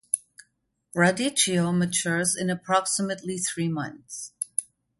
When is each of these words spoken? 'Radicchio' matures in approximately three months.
'Radicchio' 0.95 1.77
matures 1.77 2.35
in 2.35 2.49
approximately 2.49 3.37
three 3.37 3.67
months. 3.69 4.33